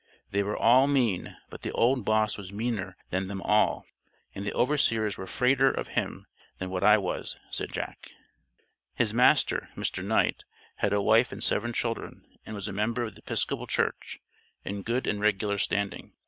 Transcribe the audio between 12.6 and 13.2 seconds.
a member of